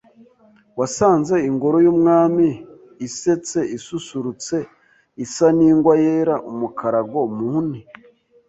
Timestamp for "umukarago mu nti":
6.51-7.79